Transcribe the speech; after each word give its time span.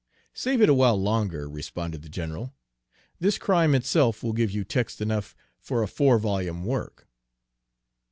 "Save 0.33 0.61
it 0.63 0.67
awhile 0.69 0.99
longer," 0.99 1.47
responded 1.47 2.01
the 2.01 2.09
general. 2.09 2.55
"This 3.19 3.37
crime 3.37 3.75
itself 3.75 4.23
will 4.23 4.33
give 4.33 4.49
you 4.49 4.63
text 4.63 4.99
enough 4.99 5.35
for 5.59 5.83
a 5.83 5.87
four 5.87 6.17
volume 6.17 6.65
work." 6.65 7.07